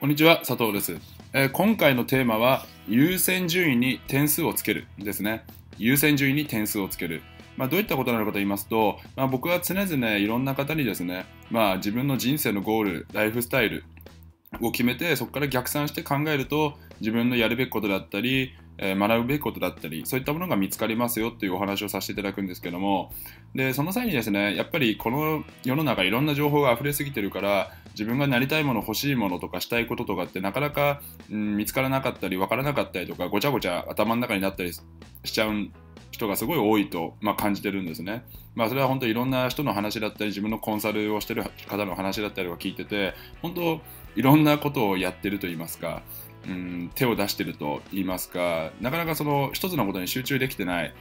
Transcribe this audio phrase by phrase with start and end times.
[0.00, 0.96] こんにちは、佐藤です、
[1.32, 5.44] えー今回のテーマは優先順位に点数をつけるですね。
[5.76, 7.20] 優先順位に点数をつける。
[7.56, 13.82] まあ、どういったことなのかと言いますと、まあ、僕は常々いろんな方にですね、まあ、自分の人生のゴール、ライフスタイル
[14.62, 23.12] を決めて、そこから逆算して考えると、自分のやるべきことだったり、え学ぶべきことだったり、そういったものが見つかりますよっていうお話をさせていただくんですけども、
[23.54, 34.82] でその際にですね、やっぱりこの世の中いろんな情報が溢れすぎてるから、自分がなりたいもの、欲しいものとかしたいこととかってなかなか、うん見つからなかったり、分からなかったりとか、ごちゃごちゃ頭の中になったりし
[35.24, 35.70] ちゃう
[36.10, 38.24] 人がすごい多いと、まあ、感じてるんですね。
[38.54, 43.80] まあ、それは本当いろんな人の話だったり、自分のコンサルをしてる方の話だったりを聞いてて、本当
[44.16, 46.02] いろんなことをやってると言いますか、
[46.46, 50.94] うん、手を出してると言いますか、なかなかその一つのことに集中できてない。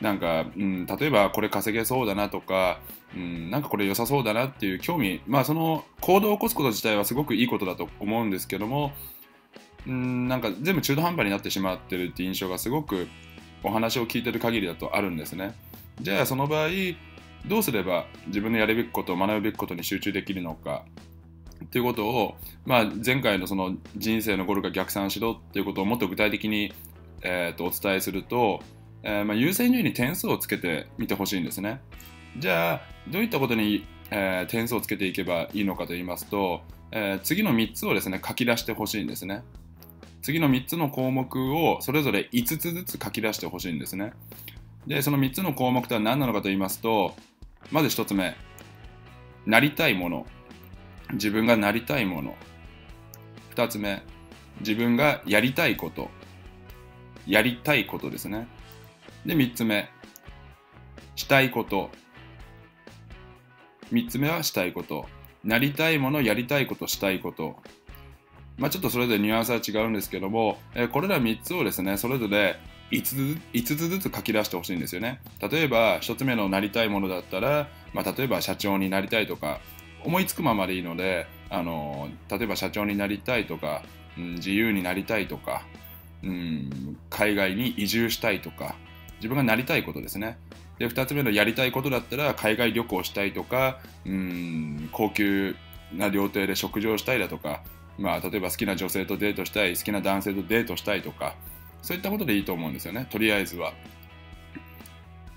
[0.00, 2.80] なんか、うん、例えばこれ稼げそうだなとか、
[3.14, 8.92] うん、なんかこれ良さそうだなっていう興味、まあその行動を起こすこと自体はすごくいいことだと思うんですけども、
[9.86, 13.08] うん、なんか全部中途半端になってしまってるっていう印象がすごく
[13.62, 15.54] お話を聞いてる限りだとあるんですね。
[16.00, 16.68] じゃあその場合、
[17.46, 20.84] どうすれば自分のやるべきこと、学ぶべきことに集中できるのか
[21.66, 26.72] っていうことを、まあ、前回のその人生のゴールが逆算しろっていうことをもっと具体的に、
[27.22, 28.60] えーとお伝えすると、
[29.02, 31.80] えーまあ、優先順位に点数をつけてみてほしいんですね。
[32.38, 39.42] じゃあどういったことに、えー点数をつけていけばいいのかと言いますと、えー次の3つをですね書き出してほしいんですね。
[40.22, 44.12] 次の3つの項目をそれぞれ5つずつ書き出してほしいんですね。
[44.86, 47.14] でその3つの項目とは何なのかと言いますと
[47.70, 48.36] まず1つ目
[49.44, 50.26] なりたいもの
[51.12, 52.34] 自分がなりたいもの。
[53.54, 54.02] 2つ目
[54.60, 56.10] 自分がやりたいこと。
[57.26, 58.46] やりたいことですね。
[59.24, 59.88] で3つ目
[61.14, 61.90] したいこと。
[63.92, 65.06] 3つ目はしたいこと。
[65.44, 67.56] なりたいものやりたいことしたいこと。
[68.58, 72.58] まあちょっとそれぞれニュアンスは違うんですけども、えこれら3つをですねそれぞれ
[72.90, 73.14] 5つ
[73.52, 75.20] 5つずつ書き出してほしいんですよね。
[75.40, 79.60] 例えば1つ目のなりたいものだったら、まあ、例えば社長になりたいとか
[80.06, 83.82] 思いつくままでいいのであの例えば社長になりたいとか、
[84.16, 85.66] うん、自由になりたいとか、
[86.22, 88.76] うん、海外に移住したいとか
[89.16, 90.38] 自分がなりたいことですね
[90.78, 95.56] で2つ目のやりたいことだったら海外旅行したいとか、うん、高級
[95.92, 97.62] な料亭で食事をしたいだとか、
[97.98, 101.34] まあ、例えば好きな女性とデートしたい好きな男性とデートしたいとか
[101.82, 103.72] そういったことでいいと思うんですよねとりあえずは。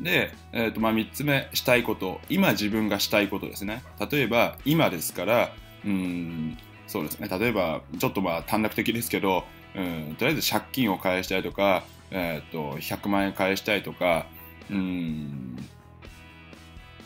[0.00, 2.20] で、えーとまあ、3つ目したいこと。
[2.28, 3.82] 今自分がしたいことですね。
[4.10, 5.52] 例えば今ですから
[5.84, 7.28] うんそうですね。
[7.28, 9.44] 例えばちょっとまあ短絡的ですけど、
[9.74, 14.26] うん、とりあえず借金を返したいとか、えー、と100万円返したいとか
[14.70, 15.56] うん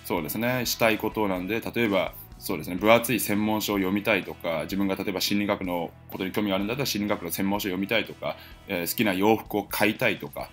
[0.05, 0.65] そうですね。
[0.65, 2.77] したいことなんで例えばそうですね。
[2.77, 8.37] 分厚い専門書を読みたいとか自分が例えば心理学のことに興味があるんだったら心理学の専門書を読みたいとか、
[8.69, 10.51] えー好きな洋服を買いたいとか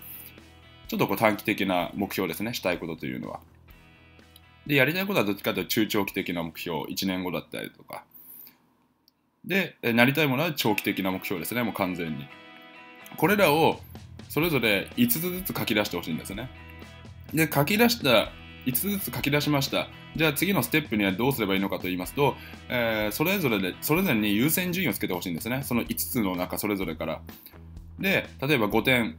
[0.88, 2.54] ちょっとこう短期的な目標ですね。
[2.54, 3.40] したいことというのは。
[4.66, 6.80] でやりたいことはどっちかというと中長期的な目標。
[6.82, 8.04] 1年後だったりとか。
[9.44, 11.62] でなりたいものは長期的な目標ですね。
[11.62, 12.26] もう完全に。
[13.16, 13.80] これらを
[14.28, 16.50] それぞれ5つずつ書き出してほしいんですね。
[17.32, 18.30] で書き出した
[18.66, 19.88] 5つずつ書き出しました。
[20.16, 22.34] じゃあ次のステップにはどうすればいいのかと言いますと、
[22.68, 25.62] えーそれぞれでそれぞれに優先順位をつけてほしいんですね。
[25.62, 27.20] その5つの中それぞれから。
[28.00, 29.16] で例えば5点。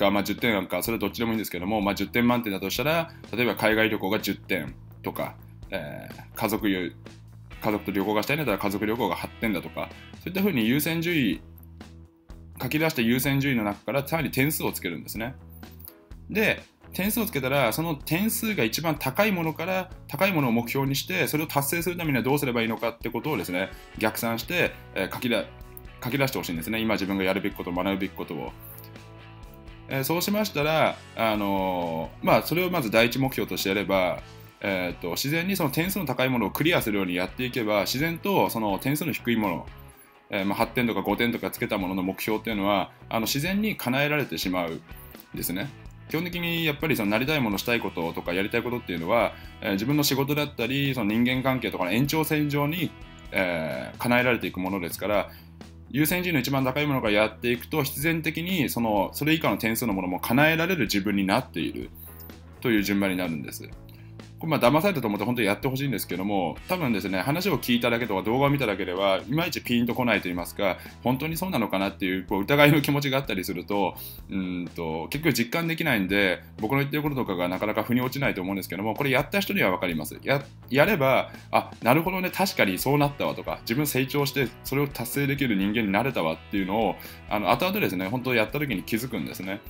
[0.00, 5.36] か、まあ、10点なんかそれはどっちでもいいんですけども、まあ、10点満点だとしたら例えば海外旅行が10点とか、
[5.70, 6.94] えー家族ゆ
[7.60, 11.42] 家族と旅行がしたいんだったら家族旅行が8点だとかそういったふうに優先順位
[12.62, 15.34] 書き出した優先順位の中からさらに点数をつけるんですね。
[16.30, 16.62] で
[16.94, 25.44] 点数をつけたらその点数が一番高いものから高いものを目標にしてそれを達成するためにはどうすればいいのかってことをですね逆算して、えー書きだ
[26.02, 26.80] 書き出してほしいんですね。
[26.80, 28.52] 今自分がやるべきこと学ぶべきことを、
[29.90, 34.22] えーそうしましたら、あのーまあ、それをまず第一目標としてやれば、
[34.60, 39.66] えー、と自然にその点数の高いものをクリアするようにやっていけば自然とその点数の低いもの
[40.30, 44.80] えーまあ、8点とか5点とかつけたものの目標っていうのはあの自然に叶えられてしまうん
[45.34, 45.68] ですね。
[46.08, 52.90] 基本的にやっぱりそのなりたいものしたいこととかやりたいことっていうのは、えー自分の仕事だったりその人間関係とかの延長線上に、
[53.32, 55.30] えー叶えられていくものですから
[55.90, 61.90] 優先順位の一番高いものからやっていくと必然的にそのそれ以下の点数のものも叶えられる自分になっている
[62.60, 63.68] という順番になるんです。
[64.40, 73.94] これまあ騙されたと思って本当にやってほしいんですけども、多分ですね、話を聞いただけとか動画を見ただけでは、いまいちピンとこないと言いますか、本当にそうなのかなっていうこう疑いの気持ちがあったりすると、
[74.30, 80.18] うんと結局実感できないんで、僕の言ってることとかがなかなか腑に落ちないと思うんですけども、これやった人には分かります。
[80.22, 86.96] ややれば、あなるほどね、確かにそうなったわとか、自分成長してそれを達成できる人間になれたわっていうのを、
[87.28, 89.60] あの後々ですね、本当やった時に気づくんですね。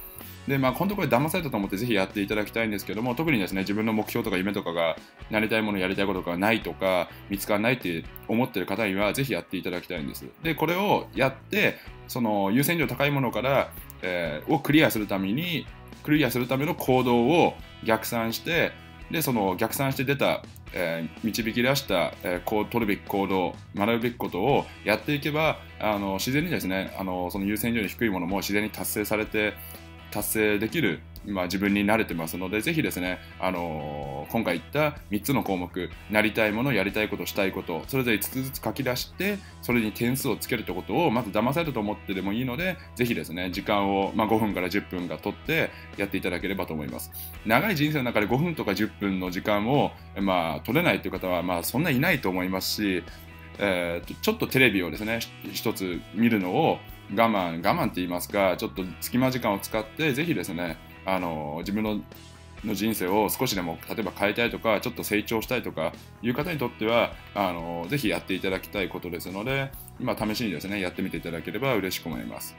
[0.49, 4.97] で、まあ、本当これ騙されたと思ってぜひやっていただきたいんですけども、特にですね、自分の目標とか夢とかが、
[5.31, 10.27] なりたいもの、やりたいことがないとか、見つからないって思ってる方には、ぜひやっていただきたいんです。
[10.43, 11.79] で、これをやって、
[12.09, 13.73] その優先順位高いものから、
[14.03, 15.67] えー、をクリアするために、
[16.03, 17.55] クリアするための行動を
[17.85, 18.73] 逆算して、
[19.11, 29.55] で、その逆算して出た、えー、導き出した、えー、こう取るべき行動、学ぶべきことをやっていけば、あの自然にですね、あのその優先順位低いものも自然に達成されて、
[30.11, 47.11] 達成できる、まあ、自分に慣れてますので、ぜひですね、あのー、今回言った3つの項目、なりたいもの、やりたいこと、したいこと、それぞれ5つずつ書き出して、それに点数をつけるってことを、まず騙されると思ってでもいいので、ぜひですね、時間を、まあ、5分から10分が取ってやっていただければと思います。
[47.45, 53.05] 長い人生の中で5分とか10分の時間を、まあ、取れないという方は、まあ、そんないないと思いますし、
[53.59, 55.21] えー、ちょっとテレビをですね、
[55.53, 56.79] 一つ見るのを
[57.15, 62.01] 我慢、我慢って言いますか、ちょっと隙間時間を使って、ぜひですね、あの自分の
[62.65, 65.93] の人生を少しでも例えば変えたいとか、ちょっと成長したいとか
[66.23, 72.55] いう方にとっては、あのぜひやっていただきたいことですので、今試しにですね、やってみていただければ嬉しく思います。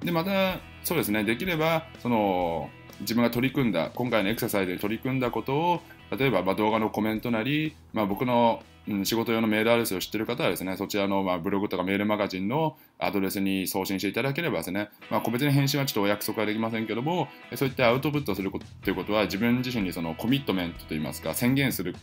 [0.00, 2.70] で、また、そうですね、できれば、その、
[3.00, 5.82] 自分が取り組んだ、今回のエクササイズで取り組んだことを、
[6.16, 21.94] 例えばま動画のコメントなり、まあ、僕のうん、仕事用のメールアドレスを知ってる方はですね、そちらの、ま、ブログとかメールマガジンのアドレスに送信していただければですね、まあ、個別に返信はちょっとお約束はできませんけども、そういったアウトプットすることということは、自分自身にそのコミットメントといいますか、宣言する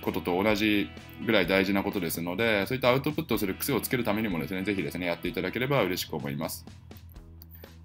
[0.00, 0.88] ことと同じ
[1.26, 6.64] ぐらい大事なことですので、そういったアウトプットする癖をつけるためにもですね、ぜひですね、やっていただければ嬉しく思います。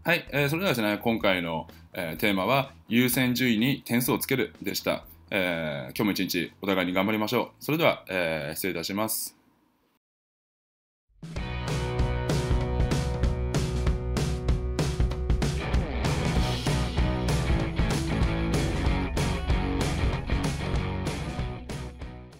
[0.04, 5.06] はい、えー、それではですね、今回の、えー、テーマは、優先順位に点数をつけるでした。
[5.30, 7.64] えー、今日も一日お互いに頑張りましょう。
[7.64, 9.41] それでは、えー、失礼いたします。